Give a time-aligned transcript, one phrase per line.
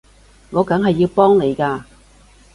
[0.49, 1.83] 我梗係要幫你㗎